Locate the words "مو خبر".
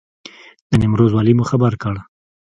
1.37-1.73